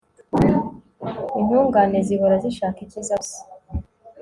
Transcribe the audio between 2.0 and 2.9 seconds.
zihora zishaka